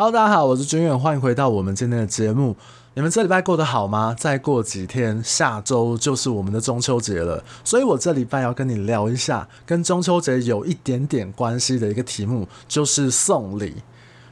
[0.00, 2.54] Hello，大家好，我是军远，欢迎回到我们今天的节目。
[2.94, 4.14] 你们这礼拜过得好吗？
[4.16, 13.74] 再过几天，下周就是我们的中秋节了，所以我这礼拜要跟你聊一下跟中秋节有一点点关系的一个题目，就是送礼。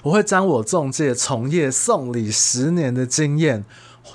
[0.04, 3.64] 我会将我中介从业送礼十年的经验，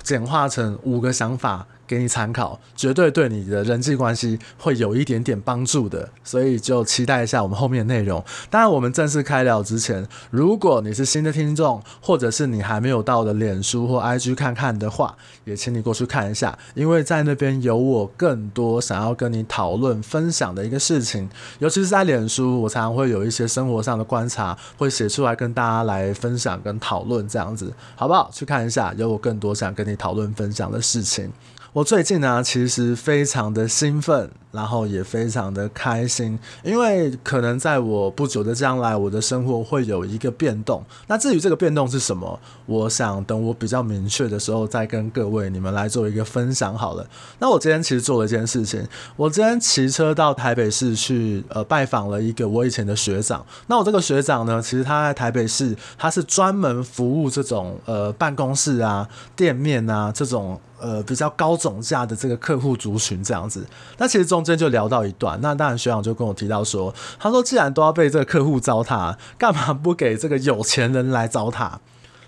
[0.02, 1.66] 简化成五个想法。
[1.86, 8.24] 给你参考，绝对对你的人际关系会有一点点帮助的，所以就期待一下我们后面的内容。
[8.48, 21.28] 当然，我们正式开聊之前，如果你是新的听众，或者是你还没有到的脸书或 IG 看看的话，也请你过去看一下，因为在那边有我更多想要跟你讨论、分享的一个事情。
[21.58, 28.30] 尤其是在脸书，我常常会有一些生活上的观察，会写出来跟大家来分享跟讨论，这样子好不好？
[28.32, 31.30] 去看一下，有我更多想跟你讨论、分享的事情。
[31.74, 34.30] 我最近呢、其实非常的兴奋。
[34.52, 40.84] 然后也非常的开心，因为可能在我不久的将来，我的生活会有一个变动。
[41.06, 47.06] 那至于这个变动是什么，我想等我比较明确的时候再跟各位你们来做一个分享好了。
[47.38, 53.42] 那我今天其实做了一件事情，我今天骑车到台北市去，呃，拜访了一个我以前的学长。
[53.68, 63.66] 那我这个学长呢，其实他在台北市，他是专门服务这种呃办公室啊、店面啊这种呃比较高总价的这个客户族群这样子。
[63.96, 64.41] 那其实中。
[64.42, 71.70] 中间就聊到一段，那当然学长就跟我提到说，他说既然都要被这个客户糟蹋，干嘛不给这个有钱人来糟蹋？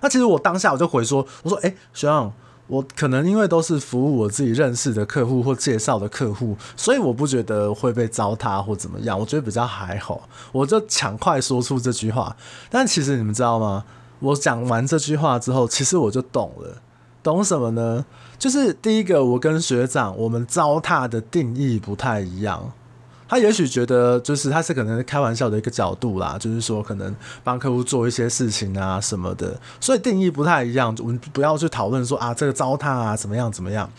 [0.00, 2.32] 那其实我当下我就回说，我说，哎、学长，
[2.68, 10.28] 我可能因为都是服务我自己认识的客户或介绍的客户，所以我不觉得会被糟蹋或怎么样，我觉得比较还好。
[10.52, 12.36] 我就抢快说出这句话，
[12.70, 13.84] 但其实你们知道吗？
[14.20, 16.76] 我讲完这句话之后，其实我就懂了。
[17.24, 18.04] 懂什么呢？
[18.38, 22.70] 就是第一个，我跟学长我们糟蹋的定义不太一样。
[23.26, 30.94] 他也许觉得，就是他是可能开玩笑的一个角度啦，就是说可能帮客户做一些事情啊什么的，所以定义不太一样。
[31.00, 33.90] 我们不要去讨论说啊，这个糟蹋啊怎么样怎么样。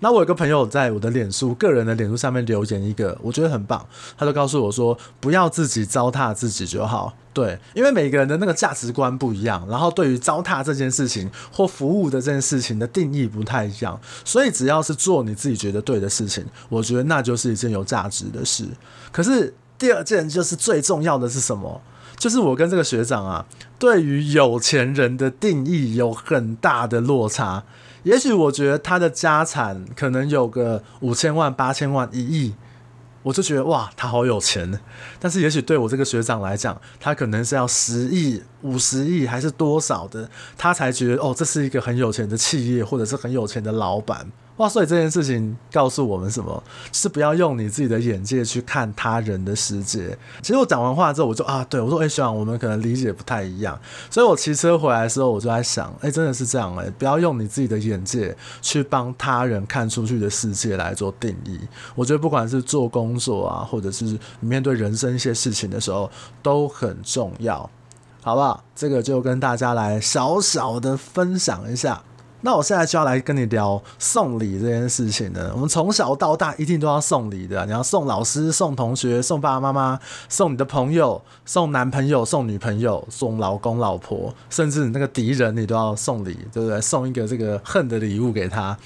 [0.00, 3.86] 那我有个朋友在我的脸书个人的脸书上面留言一个，我觉得很棒。
[4.18, 7.14] 他就告诉我说，不要自己糟蹋自己就好。
[7.32, 18.66] 对，因为每个人的那个价值观不一样，然后对于糟蹋这件事情或服务的这件事情的定义不太一样，所以只要是做你自己觉得对的事情，我觉得那就是一件有价值的事。
[19.12, 21.80] 可是第二件就是最重要的是什么？
[22.16, 23.46] 就是我跟这个学长啊，
[23.78, 27.62] 对于有钱人的定义有很大的落差。
[28.02, 32.54] 也许我觉得他的家产可能有个五千万、八千万、一亿，
[33.22, 34.80] 我就觉得哇，他好有钱。
[35.18, 44.26] 但是也许对我这个学长来讲，他可能是要十亿、五十亿还是多少的，他才觉得哦，这是一个很有钱的企业，或者是很有钱的老板。
[44.60, 46.62] 哇，所以这件事情告诉我们什么？
[46.92, 50.18] 是不要用你自己的眼界去看他人的世界。
[50.42, 53.80] 其实我讲完话之后，我就啊，对我说，哎、欸，学长，我们可能理解不太一样。
[54.10, 61.58] 所以我骑车回来的时候，我就在想，哎、真的是这样哎、不要用你自己的眼界去帮他人看出去的世界来做定义。
[61.94, 66.10] 我觉得不管是做工作啊，或者是面对人生一些事情的时候，
[66.42, 67.70] 都很重要，
[68.22, 68.62] 好不好？
[68.74, 72.02] 这个就跟大家来小小的分享一下。
[72.42, 75.50] 那我现在就要来跟你聊送礼这件事情呢。
[75.54, 86.80] 我们从小到大一定都要送礼的，你要送老师、送同学、送爸爸妈妈、送你的朋友、送男朋友、送女朋友、送老公老婆，甚至你那个敌人，你都要送礼，对不对？
[86.80, 88.76] 送一个这个恨的礼物给他。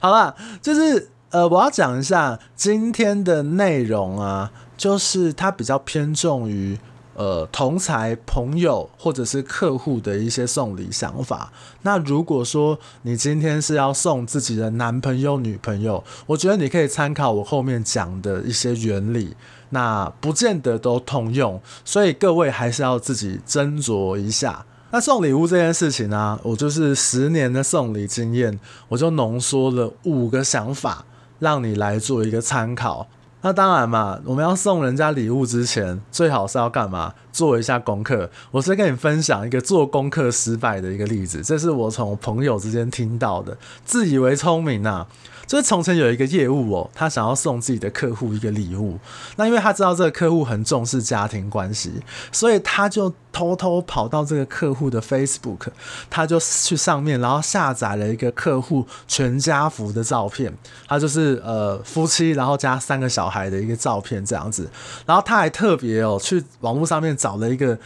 [0.00, 6.78] 好了，就是呃，我要讲一下今天的内容啊，就是它比较偏重于。
[7.14, 11.52] 呃，同才朋友或者是客户的一些送礼想法。
[11.82, 19.34] 那如果说你今天是要送自己的男朋友、女朋友，我觉得你可以参考我后面讲的一些原理。
[19.70, 24.64] 那不见得都通用，所以各位还是要自己斟酌一下。
[24.92, 31.04] 那送礼物这件事情呢、我就是十年的送礼经验，我就浓缩了五个想法，
[31.40, 33.08] 让你来做一个参考。
[33.44, 37.12] 那当然嘛，我们要送人家礼物之前，最好是要干嘛？
[37.34, 38.30] 做一下功课。
[38.52, 43.54] 我先跟你分享一个做功课失败的一个例子，这是我从朋友之间听到的。
[43.84, 45.06] 自以为聪明啊，
[45.46, 48.98] 就是从前有一个业务哦，他想要送自己的客户一个礼物。
[49.36, 51.92] 那因为他知道这个客户很重视家庭关系，
[52.30, 55.66] 所以他就偷偷跑到这个客户的 Facebook，
[56.08, 60.56] 他就去上面，然后下载了一个客户全家福的照片。
[60.86, 64.70] 他就是呃夫妻，然后加三个小孩的一个照片这样子。
[65.04, 67.78] 然后他还特别哦去网络上面找了一个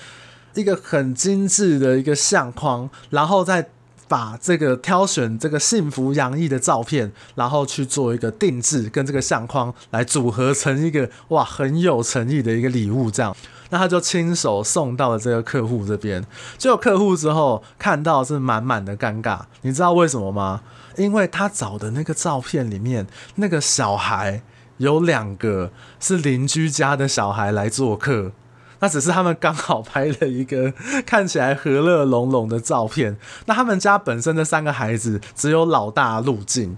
[0.54, 3.68] 一个很精致的一个相框，然后再
[4.08, 13.36] 把这个挑选这个幸福洋溢的照片，然后去做一个定制，跟这个相框来组合成一个哇很有诚意的一个礼物这样。
[13.70, 16.24] 那他就亲手送到了这个客户这边。
[16.56, 20.62] 结果客户之后看到是满满的尴尬，你知道为什么吗？
[20.96, 23.06] 因为他找的那个照片里面，
[23.36, 24.42] 那个小孩
[24.78, 25.70] 有两个
[26.00, 28.32] 是邻居家的小孩来做客，
[28.80, 30.72] 那只是他们刚好拍了一个
[31.04, 33.16] 看起来和乐融融的照片。
[33.46, 36.76] 那他们家本身的三个孩子只有老大入境，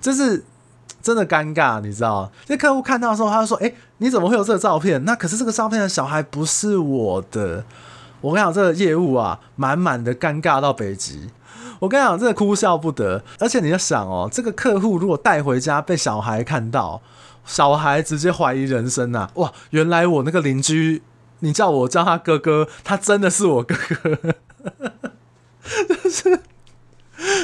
[0.00, 0.44] 这是
[1.02, 2.30] 真的尴尬，你知道？
[2.48, 5.04] 那客户看到的时候，他就说：“哎，你怎么会有这个照片？
[5.04, 7.64] 那可是这个照片的小孩不是我的。”
[8.22, 11.30] 我跟你讲，这个业务啊，满满的尴尬到北极。
[11.78, 13.22] 我跟你讲，这个哭笑不得。
[13.38, 17.00] 而且你要想哦，这个客户如果带回家被小孩看到，
[17.44, 21.02] 小孩直接怀疑人生呐、哇，原来我那个邻居，
[21.40, 24.18] 你叫我叫他哥哥，他真的是我哥哥。
[25.88, 26.40] 就是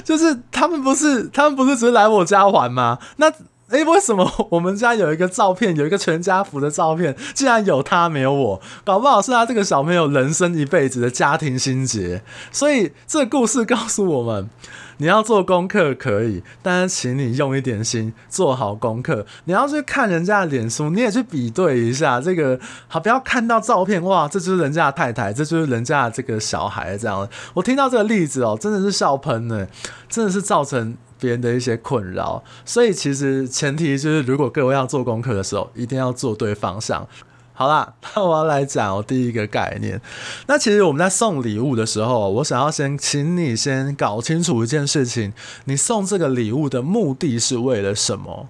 [0.04, 2.98] 就是他们不是他们不是只是来我家玩吗？
[3.16, 3.32] 那。
[3.72, 8.60] 诶，为什么我们家有一个照片，有一个全家福的照片，竟然有他没有我？
[8.84, 12.22] 搞不好是他这个小朋友人生一辈子的家庭心结。
[12.50, 14.50] 所以这个故事告诉我们，
[14.98, 19.24] 你要做功课可以，但是请你用一点心，做好功课。
[19.44, 27.26] 你要去看人家的脸书，你也去比对一下这个，好，不要看到照片，哇，这就是人家的太太，这就是人家的这个小孩，这样。
[27.54, 29.66] 我听到这个例子哦，真的是笑喷呢，
[30.10, 30.94] 真的是造成。
[31.22, 37.06] 别人的一些困扰，所以其实前提就是，如果各位要做功课的时候，一定要做对方向。
[37.54, 40.00] 好啦， 那我要来讲我第一个概念。
[40.48, 45.32] 那其实我们在送礼物的时候，我想要先请你先搞清楚一件事情：
[45.66, 48.48] 你送这个礼物的目的是为了什么？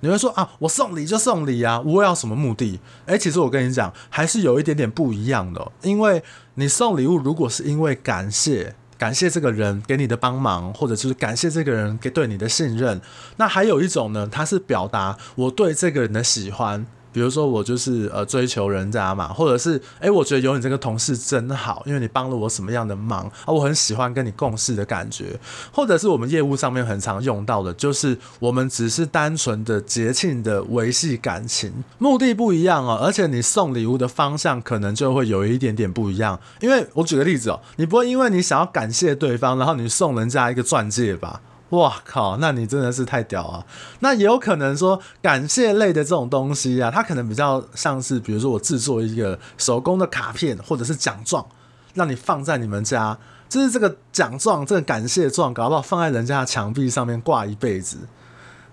[0.00, 2.78] 你会说啊，我送礼就送礼啊，我要什么目的？
[3.06, 6.22] 诶，其实我跟你讲，还是有一点点不一样的，因为
[6.56, 8.74] 你送礼物如果是因为感谢。
[9.02, 13.00] 感谢这个人给你的帮忙，或者就是感谢这个人给对你的信任。
[13.36, 16.86] 那还有一种呢，他是表达我对这个人的喜欢。
[17.12, 25.38] 比如说我就是呃追求人家嘛，或者是哎，我觉得有你这个同事真好，因为你帮了我什么样的忙啊，我很喜欢跟你共事的感觉，
[25.72, 41.40] 或者是我们业务上面很常用到的，就是我们只是单纯的节庆的维系感情，目的不一样哦，而且你送礼物的方向可能就会有一点点不一样，因为我举个例子哦，你不会因为你想要感谢对方，然后你送人家一个钻戒吧？
[41.72, 42.36] 哇靠！
[42.36, 43.66] 那你真的是太屌啊！
[44.00, 51.46] 那也有可能说感谢类的这种东西啊，它可能比较像是，比如说我制作一个手工的卡片或者是奖状，
[51.94, 53.16] 让你放在你们家，
[53.48, 57.96] 就是这个奖状、这个感谢状，搞不好放在人家的墙壁上面挂一辈子。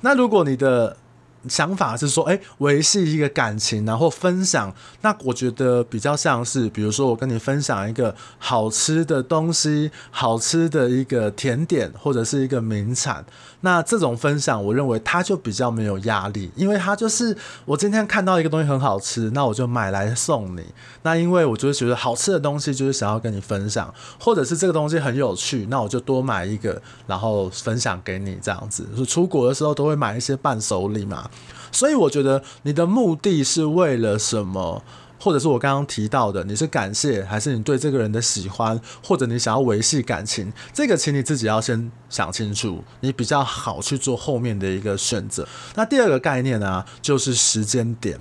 [0.01, 0.97] 那如果你的
[1.47, 4.73] 想法是说，诶，维系一个感情，然后分享。
[5.01, 13.23] 那我觉得比较像是，比如说我跟你分享一个好吃的东西，好吃的一个甜点，或者是一个名产。
[13.61, 20.63] 那这种分享，我认为它就比较没有压力，因为它就是我今天看到一个东西很好吃，那我就买来送你。
[21.03, 28.87] 那因为我就是觉得好吃的东西就是想要跟你分享，或者是这个东西很有趣，那我就多买一个，然后分享给你这样子。
[28.97, 31.28] 就出国的时候都会买一些伴手礼嘛。
[31.71, 34.83] 所以我觉得你的目的是为了什么？
[35.21, 40.49] 或者是我刚刚提到的，你是感谢，还是你对这个人的喜欢，或者你想要维系感情？
[40.71, 45.45] 这个请你自己要先想清楚，你比较好去做后面的一个选择。
[45.75, 48.17] 那第二个概念呢，就是时间点。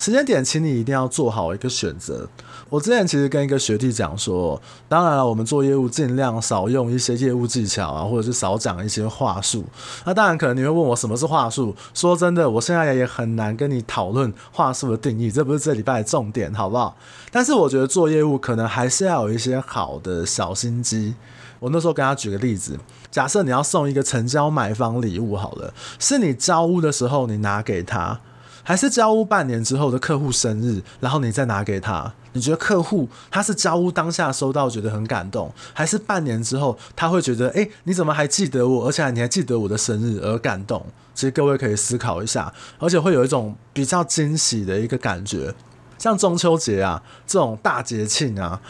[0.00, 2.26] 时间点，请你一定要做好一个选择。
[2.70, 4.58] 我之前其实跟一个学弟讲说，
[4.88, 9.62] 当然了，我们做业务尽量少用一些业务技巧啊，或者是少讲一些话术。
[10.06, 11.76] 那当然，可能你会问我什么是话术？
[11.92, 16.96] 说真的，我现在也很难跟你讨论话术的定义，这不是这礼拜的重点，好不好？
[17.30, 21.14] 但是我觉得做业务可能还是要有一些好的小心机。
[21.58, 22.78] 我那时候跟他举个例子，
[23.10, 28.18] 假设你要送一个成交买方礼物好了，是你交屋的时候你拿给他。
[28.62, 40.84] 还是交屋半年之后的客户生日，然后你再拿给他，你觉得客户他是交屋当下收到觉得很感动，还是半年之后他会觉得，哎、你怎么还记得我，而且你还记得我的生日而感动？
[41.14, 45.54] 其实各位可以思考一下，而且会有一种比较惊喜的一个感觉，
[45.98, 48.60] 像中秋节啊这种大节庆啊。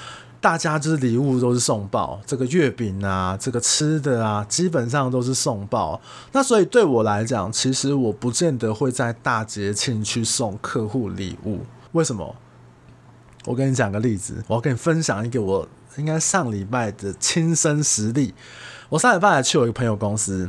[0.40, 6.00] 大家就是礼物都是送爆，这个月饼啊，这个吃的啊，基本上都是送爆。
[6.32, 11.60] 那所以对我来讲，其实我不见得会在大节庆去送客户礼物。
[11.92, 12.34] 为什么？
[13.44, 18.32] 我跟你讲个例子，我要跟你分享一个我应该上礼拜的亲身实例。
[18.88, 20.48] 我上礼拜还去我一个朋友公司，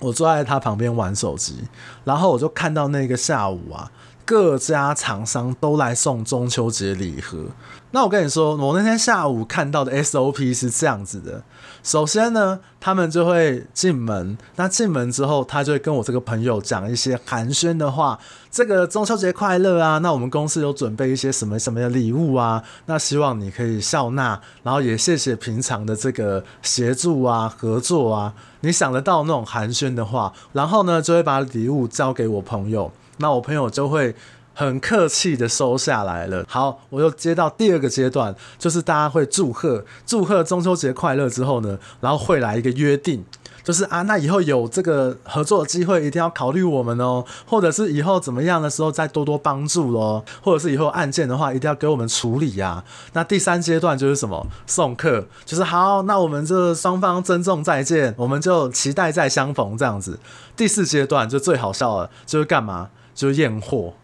[0.00, 1.64] 我坐在他旁边玩手机，
[2.04, 3.90] 然后我就看到那个下午啊。
[4.26, 7.46] 各家厂商都来送中秋节礼盒。
[7.92, 11.42] 那我跟你说，我那天下午看到的 SOP 是这样子的。
[11.82, 18.18] 首先呢，他们就会进门，那进门之后，他就会跟我这个朋友讲一些寒暄的话。
[18.50, 19.98] 这个中秋节快乐啊！
[19.98, 22.62] 那我们公司有准备一些什么什么的礼物啊？
[22.86, 28.34] 那希望你可以笑纳，然后也谢谢平常的这个协助啊、合作啊。
[28.60, 34.14] 你想得到那种寒暄的话，然后呢，就会把礼物交给我朋友，那我朋友就会
[34.54, 36.44] 很客气的收下来了。
[36.48, 43.24] 好，我又接到第二个阶段，就是大家会祝贺祝贺中秋节快乐之后呢，然后会来一个约定。
[43.62, 52.84] 就是啊，那以后有这个合作的机会，一定要考虑我们哦，或者是以后怎么样的时候再多多帮助喽，或者是以后案件的话，一定要给我们处理呀。
[53.12, 54.46] 那第三阶段就是什么？
[54.68, 60.20] 送客，就是好，那我们这双方珍重再见，我们就期待再相逢这样子。
[60.56, 62.90] 第四阶段就最好笑了，就是干嘛？
[63.16, 63.94] 就验货。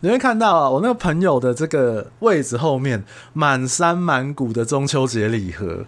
[0.00, 5.84] 你会看到啊，我那个朋友的这个位置后面满山满谷的中秋节礼盒。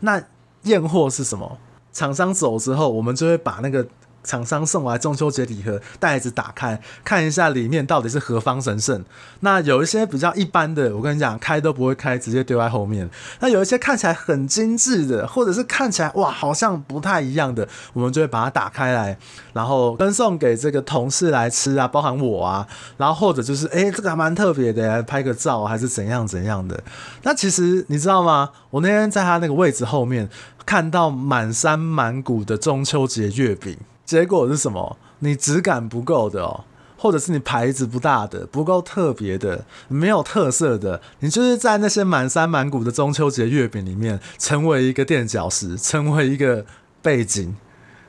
[0.00, 0.22] 那
[0.62, 1.58] 验货是什么？
[1.92, 3.86] 厂商走之后，我们就会把那个
[4.22, 9.04] 厂商送来中秋节礼盒袋子打开，看一下里面到底是何方神圣。
[9.40, 13.08] 那有一些比较一般的，我跟你讲，开都不会开，直接丢在后面。
[13.40, 19.16] 那有一些看起来很精致的，或者是看起来哇，好像不太一样的，我们就会把它打开来，
[19.52, 22.66] 然后分送给这个同事来吃啊，包含我啊。
[22.96, 26.78] 然后或者就是，哎、这个还蛮特别的，拍个照还是怎样怎样的。
[27.22, 28.50] 那其实你知道吗？
[28.70, 30.28] 我那天在他那个位置后面。
[30.66, 33.76] 看到满山满谷的中秋节月饼，
[34.10, 34.96] 结果是什么？
[35.20, 36.64] 你质感不够的哦，
[36.96, 46.66] 或者是你牌子不大的，不够特别的，没有特色的，你就是在那些满山满谷的中秋节月饼里面，成为一个垫脚石，成为一个
[47.00, 47.54] 背景。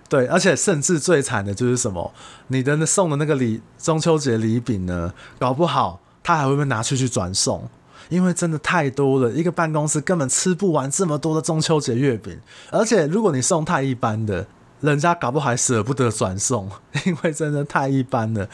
[0.10, 2.12] 对，而且甚至最惨的就是什么？
[2.48, 7.70] 你的那送的那个礼中秋节礼饼呢，搞不好他还会被拿出去转送。
[8.10, 12.40] 因为真的太多了，一个办公室根本吃不完这么多的中秋节月饼，
[12.72, 14.48] 而且如果你送太一般的。
[14.82, 16.70] 人家搞不好还舍不得转送，
[17.06, 18.48] 因为真的太一般了，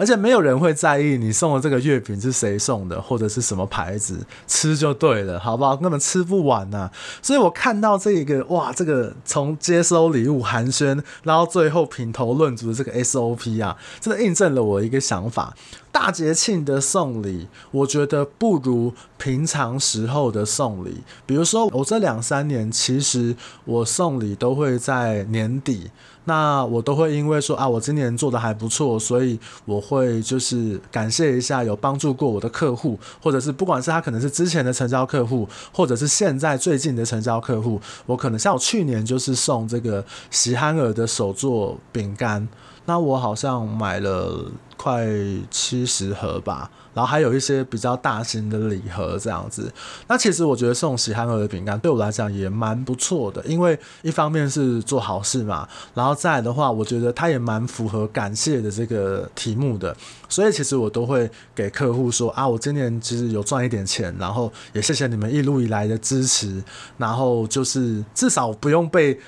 [0.00, 5.76] 而且没有人会在意你送的这个月饼是谁送的，或者是什么牌子，吃就对了，好不好？
[5.76, 6.92] 根本吃不完呐、啊。
[7.20, 15.54] 所以我看到这个，哇，这个从接收礼物寒暄，然后最后品头论足的这个 SOP 啊，真的印证了我一个想法：
[15.92, 21.02] 大节庆的送礼，我觉得不如平常时候的送礼。
[21.26, 25.90] 比如说，我这两三年其实我送礼都会在年底，
[26.24, 42.46] 那我都会因为说啊，我今年做的还不错，所以我会就是感谢一下有帮助过我的客户，或者是不管是他可能是之前的成交客户，或者是现在最近的成交客户，我可能像我去年就是送这个喜憨儿的手作饼干，
[42.84, 44.44] 那我好像买了
[44.76, 45.08] 快
[45.50, 46.70] 七十盒吧。
[46.94, 49.72] 然后还有一些比较大型的礼盒这样子，
[50.08, 59.96] 那其实我觉得送喜憨儿的饼干对我来讲也蛮不错的，因为一方面是做好事嘛，然后再来的话，我觉得它也蛮符合感谢的这个题目的，
[60.28, 66.62] 所以其实我都会给客户说啊，我今年其实有赚一点钱，然后也谢谢你们一路以来的支持，
[66.98, 69.18] 然后就是至少不用被。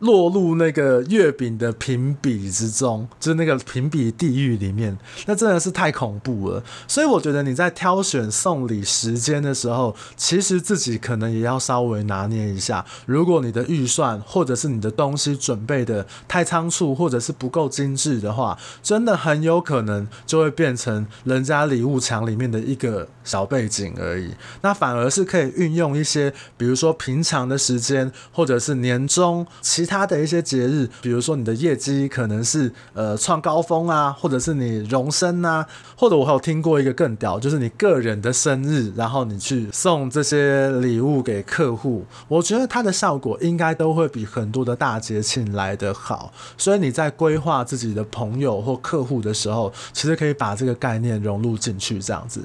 [0.00, 6.62] 落入那个月饼的评比之中，就是那个评比地狱里面，那真的是太恐怖了。
[6.86, 12.86] 所以我觉得你在挑选送礼时间的时候，其实自己可能也要稍微拿捏一下。
[13.06, 24.30] 如果你的预算或者是你的东西准备的太仓促，或者是不够精致的话，真的很有可能就会变成人家礼物墙里面的一个小背景而已。
[24.62, 29.87] 那反而是可以运用一些，比如说平常的时间，或者是年终其。
[29.88, 35.66] 他的一些节日，比如说你的业绩可能是呃创高峰啊，或者是你荣升啊，
[35.96, 46.30] 或者我还有听过一个更屌，就是你个人的生日，然后你去送这些礼物给客户，我觉得它的效果应该都会比很多的大节庆来得好。
[46.58, 52.44] 所以你在规划自己的朋友或客户的时候，其实可以把这个概念融入进去，这样子。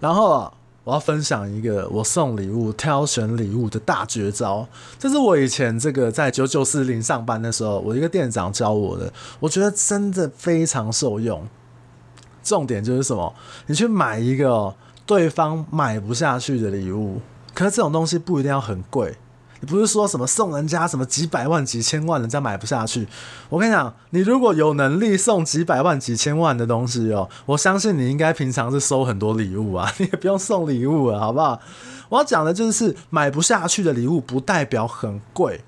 [0.00, 0.52] 然后。
[0.90, 4.66] 我要分享一个我送礼物、挑选礼物的大绝招，
[4.98, 11.46] 这是我以前这个在九九四零上班的时候，我一个店长教我的，我觉得真的非常受用。
[12.42, 13.32] 重点就是什么？
[13.66, 14.74] 你去买一个
[15.06, 17.20] 对方买不下去的礼物，
[17.54, 19.14] 可是这种东西不一定要很贵。
[19.60, 23.06] 你不是说什么送人家什么几百万几千万，人家买不下去。
[23.48, 31.60] 我跟你讲，你如果有能力送几百万几千万的东西哦，我相信你应该平常是收很多礼物啊， 你也不用送礼物了，好不好？
[32.08, 35.60] 我要讲的就是买不下去的礼物不代表很贵。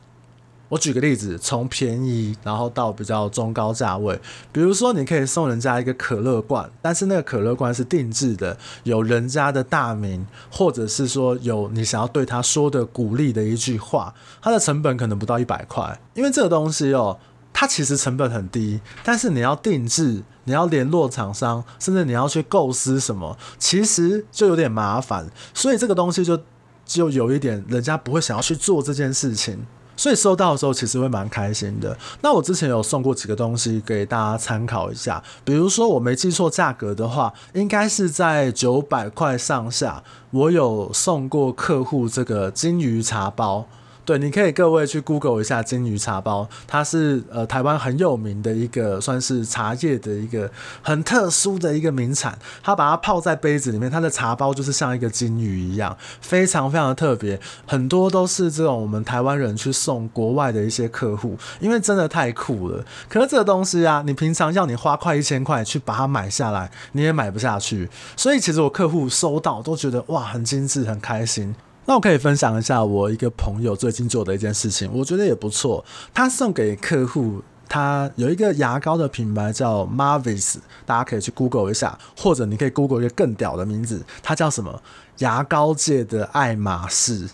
[0.72, 4.18] 我举个例子，从便宜然后到比较中高价位，
[4.50, 17.18] 比如说你可以送人家一个可乐罐，但是那个可乐罐是定制的，有人家的大名，或者是说有你想要对他说的鼓励的一句话，它的成本可能不到一百块，因为这个东西哦，
[17.52, 26.40] 它其实成本很低，但是你要定制，你要联络厂商，甚至你要去构思什么，其实就有点麻烦，所以这个东西就
[26.86, 29.66] 就有一点人家不会想要去做这件事情。
[30.02, 31.96] 所以收到的时候其实会蛮开心的。
[32.22, 40.02] 那我之前有送过几个东西给大家参考一下，比如说我没记错价格的话，应该是在九百块上下。
[40.32, 43.64] 我有送过客户这个金鱼茶包。
[44.04, 50.50] 对，你可以各位去 Google 一下金鱼茶包，它是呃台湾很有名的一个算是茶叶的一个
[50.82, 52.36] 很特殊的一个名产。
[52.64, 57.40] 它把它泡在杯子里面，它的茶包就是像一个金鱼一样，非常非常的特别。
[57.64, 62.84] 很多都是这种我们台湾人去送国外的一些客户，因为真的太酷了。
[63.08, 67.88] 可是这个东西啊，你平常要你花快一千块去把它买下来，你也买不下去。
[68.16, 71.54] 所以其实我客户收到都觉得哇，很精致，很开心。
[71.92, 75.84] 那我可以分享一下我一个朋友最近做的一件事情，我觉得也不错。
[76.14, 80.54] 他送给客户，他有一个牙膏的品牌叫 Marvis，
[80.86, 84.82] 大家可以去 Google 一下，或者你可以 Google 一个更屌的名字，它叫什么？
[85.18, 87.28] 牙膏界的爱马仕。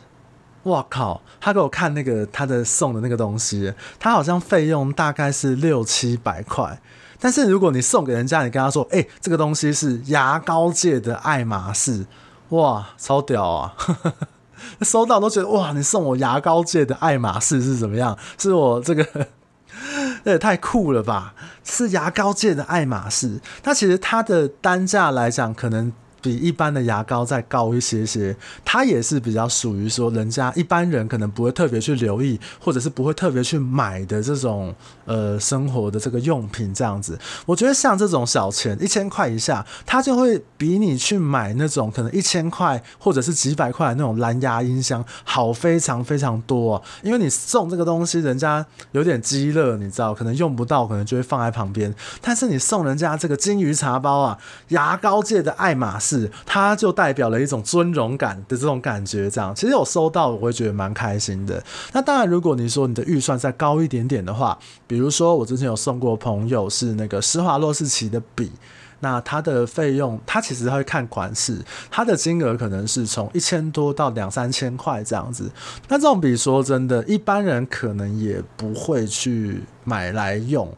[0.65, 1.23] 哇靠！
[1.41, 6.83] 他给我看那个他的送的那个东西，他好像费用大概是六七百块。
[7.21, 12.07] 但是如果你送给人家，你跟他说，哎、这个东西是牙膏界的爱马仕，
[12.49, 13.77] 哇，超屌啊！
[14.83, 18.17] 收到都觉得哇，你送我牙膏界的爱马仕是怎么样？
[18.39, 19.05] 是我这个，
[20.25, 21.35] 这 也太酷了吧！
[21.65, 25.93] 是牙膏界的爱马仕，它其实它的单价来讲可能。
[26.21, 37.17] 比一般的牙膏再高一些些，它也是比较属于说人家一般人可能不会特别去留意，或者是不会特别去买的这种呃生活的这个用品这样子。
[37.47, 46.83] 我觉得像这种小钱一千块以下，它就会比你去买那种可能一千块或者是几百块那种蓝牙音箱好非常非常多啊。
[47.03, 51.95] 因为你送这个东西，人家有点鸡肋，你知道，可能用不到，可能就会放在旁边。
[52.21, 54.37] 但是你送人家这个金鱼茶包啊，
[54.71, 56.08] 牙膏界的爱马仕。
[56.09, 61.63] 是，它就代表了一种尊荣感的这种感觉，这样其实我收到我会觉得蛮开心的。
[61.93, 68.51] 那当然，如果你说你的预算再高一点点的话，比如说我之前有送过朋友是那个施华洛世奇的笔，
[69.01, 75.51] 那它的费用，它其实会看款式，它的金额可能是从一千多到两三千块这样子。
[75.89, 80.75] 那这种笔说真的，一般人可能也不会去买来用。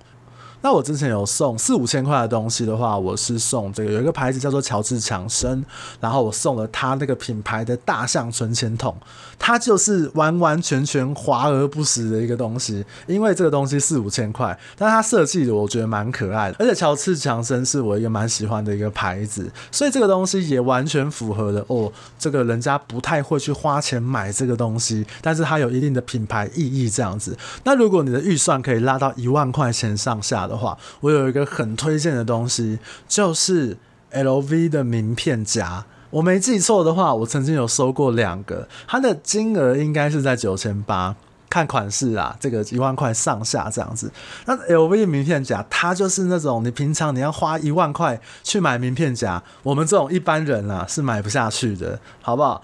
[0.63, 5.65] 那我之前有送四五千块的东西的话，我是送这个有一个牌子叫做乔治强生，
[6.01, 8.95] 然后我送了他那个品牌的大象存钱筒，
[9.39, 27.37] 它就是完完全全华而不实的一个东西，因为这个东西四五千块，但它设计的我觉得蛮可爱的，而且乔治强生是我一个蛮喜欢的一个牌子，所以这个东西也完全符合了哦，这个人家不太会去花钱买这个东西，但是它有一定的品牌意义这样子。
[27.65, 33.79] 那如果你的预算可以拉到一万块钱上下的话，我有一个很推荐的东西，就是
[34.13, 35.87] LV 的名片夹。
[36.11, 41.15] 我没记错的话，我曾经有收过两个，它的金额应该是在九千八，
[41.49, 44.11] 看款式啊，这个一万块上下这样子。
[44.47, 52.61] 那 LV 名片夹，它就是那种你平常你要花一万块去买名片夹，我们这种一般人啊是买不下去的，好不好？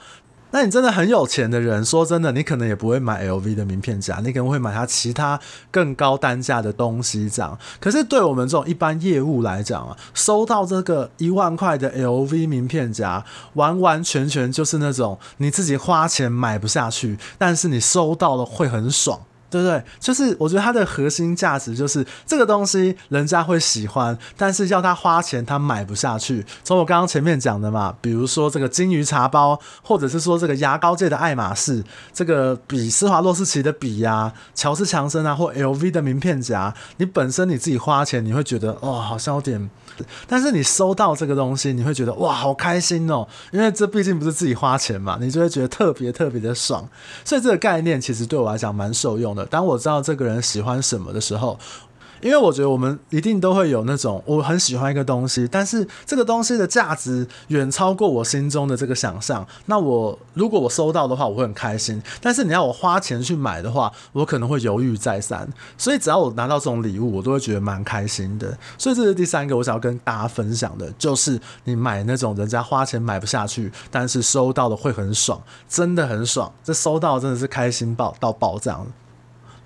[0.56, 5.38] 那你真的很有钱的人，说真的，你可能也不会买 LV 的名片夹，你可能会买它其他
[5.70, 7.58] 更高单价的东西这样。
[7.78, 19.20] 可是对我们这种一般业务来讲啊，收到这个一万块的 LV 名片夹，完完全全就是那种你自己花钱买不下去，但是你收到了会很爽。
[19.50, 19.82] 对不对？
[20.00, 26.44] 就是我觉得它的核心价值就是这个东西，人家会喜欢，但是要他花钱，他买不下去。
[26.64, 39.70] 从我刚刚前面讲的嘛，比如说这个金鱼茶包，或者是说这个牙膏界的爱马仕，这个比施华洛世奇的笔呀、啊，乔治强森啊，或 LV 的名片夹，你本身你自己花钱，你会觉得哦，好像有点。
[40.26, 46.88] 但是你收到这个东西，你会觉得哇，好开心哦，因为这毕竟不是自己花钱嘛，你就会觉得特别特别的爽。
[47.24, 49.44] 所以这个概念其实对我来讲蛮受用的。
[49.46, 51.58] 当我知道这个人喜欢什么的时候。
[52.20, 59.46] 因为我觉得我们一定都会有那种我很喜欢一个东西，但是这个东西的价值远超过我心中的这个想象。
[59.66, 65.48] 那我如果我收到的话，我会很开心；但是你要我花钱去买的话，我可能会犹豫再三。
[65.76, 68.56] 所以只要我拿到这种礼物，我都会觉得蛮开心的。
[68.78, 76.52] 所以这是第三个我想要跟大家分享的，就是你买那种人家花钱买不下去，但是收到的会很爽，真的很爽。
[76.64, 78.86] 这收到真的是开心爆到爆这样。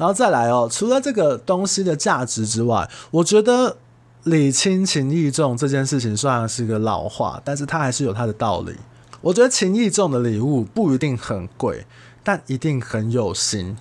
[0.00, 3.76] 然后再来哦，除了这个东西的价值之外，我觉得
[4.22, 8.74] 礼轻情意重这件事情虽然是一个老话，但是它还是有它的道理。
[9.20, 11.84] 我觉得情意重的礼物不一定很贵，
[12.24, 13.76] 但一定很有心。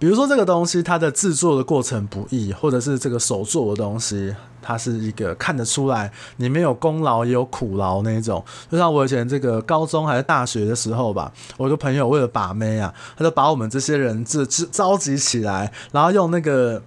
[0.00, 8.42] 比如说这个东西，它的制作的过程不易，或者是这个手做的东西，它是一个看得出来里面有功劳也有苦劳那种。
[8.70, 16.82] 就像我以前这个高中还是大学的时候吧，我的朋友为了把妹啊，他就把我们这些人这这召集起来，然后用那个。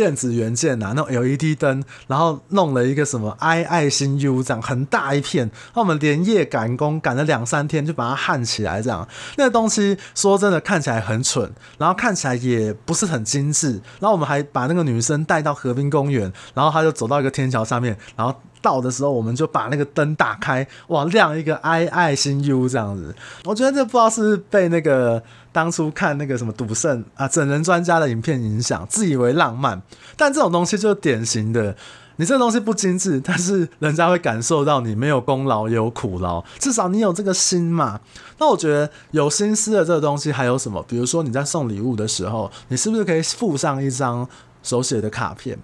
[0.00, 18.34] 电子元件呐、啊，那种 LED 灯，然后弄了一个什么 I 爱心 U 这样很大一片，那我们连夜赶工赶了两三天就把它焊起来，这样那个东西说真的看起来很蠢，然后看起来也不是很精致，然后我们还把那个女生带到河滨公园，然后她就走到一个天桥上面，然后。
[18.62, 23.14] 到的时候，我们就把那个灯打开，哇，亮一个爱爱心 U 这样子。
[23.44, 29.80] 我觉得这不知道是，被那个当初看那个什么赌圣啊整人专家的影片影响，自以为浪漫。
[30.16, 31.74] 但这种东西就是典型的，
[32.16, 38.00] 你这东西不精致，但是人家会感受到你没有功劳也有苦劳，至少你有这个心嘛。
[38.38, 40.84] 那我觉得有心思的这个东西还有什么？
[40.86, 44.28] 比如说你在送礼物的时候，你是不是可以附上一张
[44.62, 45.58] 手写的卡片？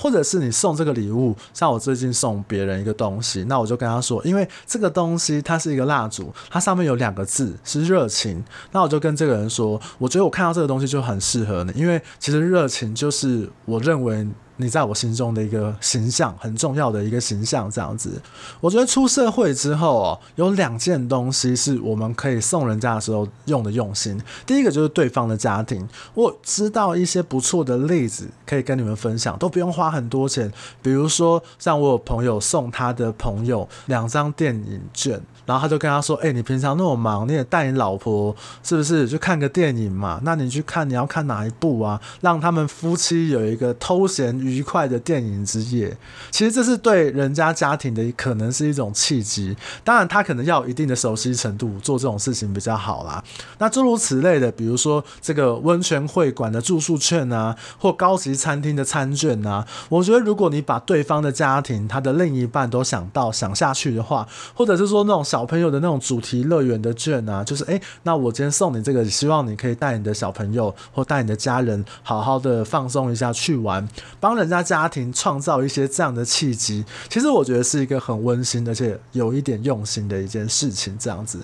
[0.00, 14.26] 或者是你送这个礼物，像我最近送别人一个东西，那我就跟他说，因为这个东西它是一个蜡烛，它上面有两个字是热情，那我就跟这个人说，我觉得我看到这个东西就很适合你，因为其实热情就是我认为。
[14.60, 18.20] 你在我心中的一个形象，很重要的一个形象，这样子。
[18.60, 24.20] 我觉得出社会之后哦，有两件东西是我们可以送人家的时候用的用心。
[24.44, 30.52] 第一个就是对方的家庭，我知道一些不错的例子可以跟你们分享，都不用花很多钱。
[30.82, 35.20] 比如说，像我有朋友送他的朋友两张电影券。
[35.50, 38.32] 然后他就跟他说：“哎、你平常那么忙，你也带你老婆
[38.62, 40.20] 是不是去看个电影嘛？
[40.22, 42.00] 那你去看，你要看哪一部啊？
[42.20, 45.98] 让他们夫妻有一个偷闲愉快的电影之夜。
[46.30, 49.56] 其实这是对人家家庭的可能是一种契机。
[49.82, 53.20] 当然，他可能要有一定的熟悉程度，做这种事情比较好啦。
[53.58, 65.39] 那诸如此类的，比如说这个温泉会馆的住宿券啊，或高级餐厅的餐券啊，我觉得如果你把对方的家庭、他的另一半都想到想下去的话，或者是说那种小。
[65.40, 73.88] ”小朋友的那种主题乐园的券啊，就是诶，那我今天送你这个，希望你可以带你的小朋友或带你的家人，好好的放松一下去玩，
[74.20, 76.84] 帮人家家庭创造一些这样的契机。
[77.08, 80.94] 其实我觉得是一个很温馨，而且有一点用心的一件事情。
[80.98, 81.40] 这样子，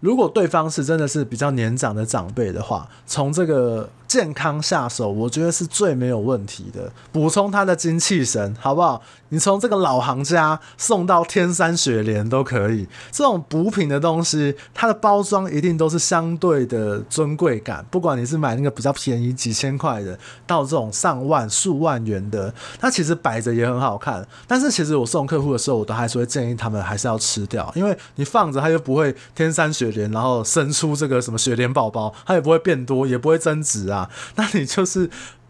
[0.00, 3.88] 如果对方是真的是比较年长的长辈的话，从这个。
[4.08, 6.90] 健康下手，我觉得是最没有问题的。
[7.12, 9.02] 补充他的精气神，好不好？
[9.28, 12.88] 你从这个老行家送到天山雪莲都可以。
[13.12, 17.84] 这种补品的东西，它的包装一定都是相对的尊贵感。
[17.90, 24.26] 不管你是买那个比较便宜几千块的，到这种上万数万元的，它其实摆着也很好看。
[24.46, 33.97] 但是其实我送客户的时候，我都还是会建议他们还是要吃掉，因为你放着它又不会天山雪莲，然后生出这个什么雪莲宝宝，它也不会变多，也不会增值啊。
[34.34, 35.08] 那你就是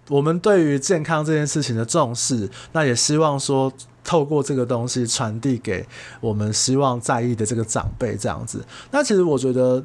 [0.08, 3.72] 我们对于健康这件事情的重视，那也希望说
[4.04, 5.84] 透过这个东西传递给
[6.20, 8.64] 我们希望在意的这个长辈这样子。
[8.90, 9.82] 那其实我觉得。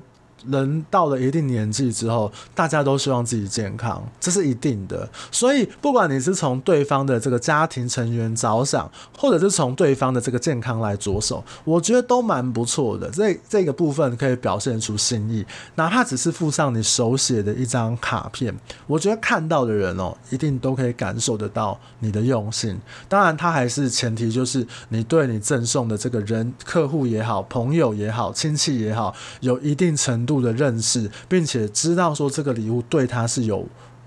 [0.48, 5.08] 人到了一定年纪之后，大家都希望自己健康，这是一定的。
[5.32, 13.10] 所以，不管你是从对方的这个家庭成员着想，或者是从对方的这个健康来着手，我觉得都蛮不错的。
[13.10, 18.54] 这这个部分可以表现出心意，哪怕只是附上你手写的一张卡片，
[18.88, 22.78] 我觉得看到的人哦，一定都可以感受得到你的用心。
[23.08, 30.33] 当然，它还是前提就是你对你赠送的这个人，客户也好，朋友也好，亲戚也好，有一定程度。
[30.42, 33.66] 的认识，并且知道说这个礼物对他是有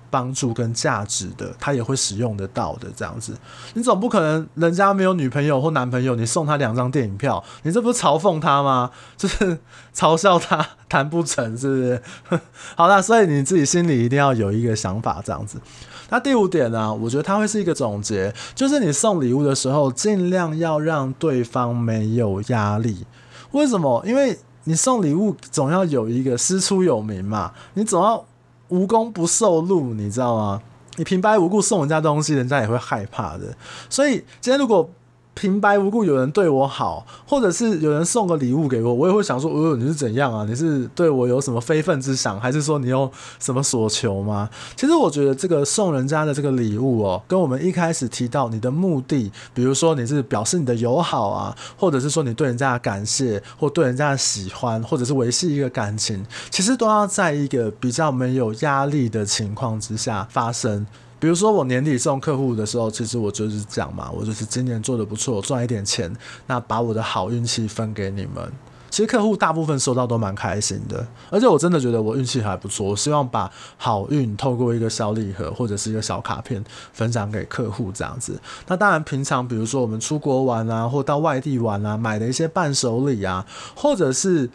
[0.08, 2.88] 帮助跟价值的，他也会使用得到的。
[2.96, 3.36] 这样子，
[3.74, 8.90] 你总不可能人家没有女朋友或男朋友，你送他两张电影票，你这不是嘲讽他吗？
[9.16, 9.58] 就是
[9.94, 12.02] 嘲笑他谈不成，是不是？
[12.76, 15.60] 好啦，所以你自己心里一定要有一个想法，这样子。
[16.08, 16.94] 那第五点呢？
[16.94, 23.04] 我觉得它会是一个总结，就是你送礼物的时候，尽量要让对方没有压力。
[23.50, 24.00] 为什么？
[24.06, 28.24] 因为你送礼物总要有一个师出有名嘛，你总要
[28.68, 30.60] 无功不受禄，你知道吗？
[30.96, 33.56] 你平白无故送人家东西，人家也会害怕的。
[33.88, 34.88] 所以今天如果
[35.36, 40.46] 平白无故有人对我好，或者是有人送个礼物给我，我也会想说，呃，你是怎样啊？
[40.48, 44.48] 你是对我有什么非分之想，还是说你有什么所求吗？
[44.74, 60.86] 其实我觉得这个送人家的这个礼物哦，跟我们一开始提到你的目的，比如说你是表示你的友好啊，或者是说你对人家的感谢，或对人家的喜欢，或者是维系一个感情，其实都要在一个比较没有压力的情况之下发生。
[61.18, 66.14] 比如说我年底送客户的时候，其实我就是讲嘛，我就是今年做得不错，赚一点钱，
[66.46, 68.52] 那把我的好运气分给你们。
[68.90, 72.86] 其实客户大部分收到都蛮开心的，而且我真的觉得我运气还不错。
[72.86, 78.40] 我希望把好运透过一个小礼盒或者是一个小卡片分享给客户这样子。
[78.66, 84.48] 那当然，平常比如说我们出国玩啊，或到外地玩啊，买的一些伴手礼啊，或者是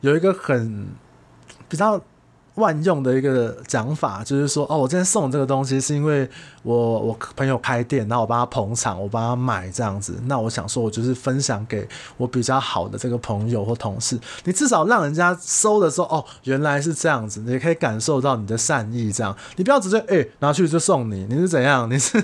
[0.00, 0.88] 有一个很
[1.68, 2.00] 比较。
[2.56, 6.28] 万用的一个讲法就是说，哦，我今天送这个东西是因为
[6.62, 10.18] 我我朋友开店，然后我帮他捧场，我帮他买这样子。
[10.24, 19.12] 那我想说，我就是分享给我比较好的这个朋友或同事，你至少让人家收的时候，哦，原来是这样子，你可以感受到你的善意。
[19.12, 21.90] 这样，你不要直接哎、欸、拿去就送你，你是怎样？
[21.90, 22.22] 你是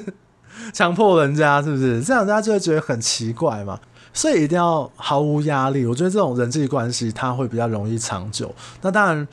[0.72, 2.02] 强迫人家是不是？
[2.02, 3.78] 这样人家就会觉得很奇怪嘛。
[4.14, 8.50] 所以一定要毫无压力，我觉得这种人际关系它会比较容易长久。
[8.80, 9.28] 那当然。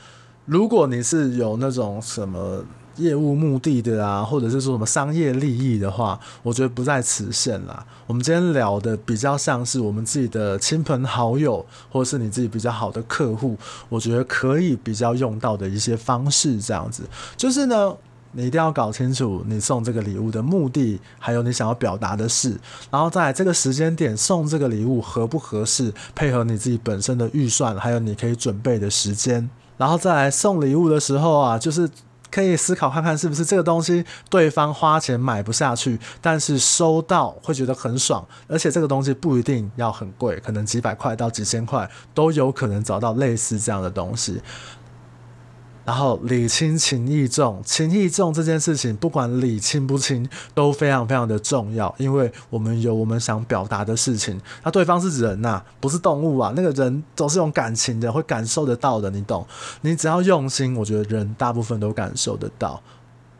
[0.50, 2.64] 如果你是有那种什么
[2.96, 7.86] 业务目的的啊，或者是说什么商业利益的话，我觉得不在此限啦。
[8.08, 13.56] 我们今天聊的比较像是我们自己的亲朋好友，或者是你自己比较好的客户，
[13.88, 17.04] 我觉得可以比较用到的一些方式，这样子
[17.36, 17.94] 就是呢，
[18.32, 22.58] 你一定要搞清楚你送这个礼物的目的，还有你想要表达的事，
[22.90, 29.48] 然后在这个时间点送这个礼物合不合适，配合你自己本身的预算，还有你可以准备的时间。
[29.80, 31.88] 然后再来送礼物的时候啊，就是
[32.30, 44.42] 可以思考看看是不是这个东西对方花钱买不下去，但是收到会觉得很爽，而且这个东西不一定要很贵，可能几百块到几千块都有可能找到类似这样的东西。
[45.82, 54.40] 然后礼轻情意重，情意重这件事情，不管礼轻不轻，都非常非常的重要，因为我们有我们想表达的事情。
[54.62, 59.44] 那对方是人呐、不是动物啊，那个人总是有感情的，会感受得到的，你懂？
[59.80, 62.80] 你只要用心，我觉得人大部分都感受得到。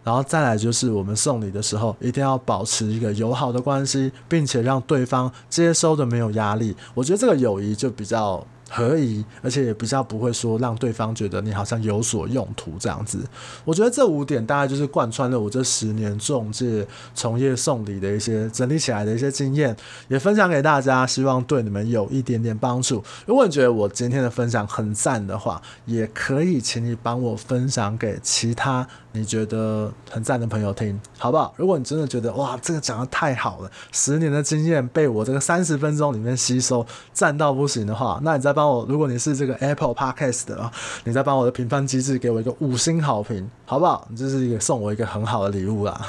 [0.02, 6.74] 然后再来就是我们送礼的时候，一定要保持一个友好的关系，并且让对方接收的没有压力。
[6.94, 8.44] 我觉得这个友谊就比较。
[8.72, 13.18] 可以，而且也比较不会说让对方觉得你好像有所用途这样子。
[13.64, 19.76] 我觉得这五点大概就是贯穿了我这十年中介从业送礼的一些整理起来的一些经验，
[20.08, 23.02] 也分享给大家，希望对你们有一点点帮助。
[23.26, 31.52] 如果你觉得我今天的分享很赞的话，也可以请你帮我分享给其他你觉得很赞的朋友听，好不好？
[31.56, 40.70] 如果你真的觉得哇，这个讲得太好了，十年的经验被我这个三十分钟里面吸收，赞到不行的话，那你再帮我，如果你是这个 Apple Podcast 的啊，
[41.04, 44.06] 你再帮我的评分机制给我一个五星好评，好不好？
[44.16, 46.00] 这是一个送我一个很好的礼物啦。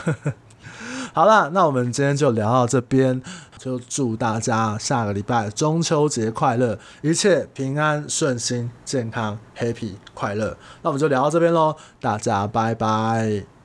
[1.13, 3.21] 好了，那我们今天就聊到这边，
[3.58, 10.56] 就祝大家下个礼拜中秋节快乐，一切平安顺心、健康、Happy 快乐。
[10.82, 13.52] 那我们就聊到这边喽，大家拜拜。